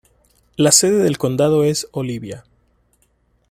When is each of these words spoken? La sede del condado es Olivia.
La 0.55 0.71
sede 0.71 1.03
del 1.03 1.19
condado 1.19 1.63
es 1.63 1.87
Olivia. 1.91 2.43